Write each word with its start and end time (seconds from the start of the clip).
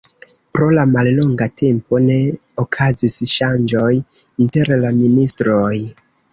Pro 0.57 0.69
la 0.75 0.85
mallonga 0.93 1.47
tempo 1.61 1.99
ne 2.07 2.17
okazis 2.65 3.19
ŝanĝoj 3.35 3.93
inter 4.01 4.75
la 4.85 4.95
ministroj. 5.01 5.73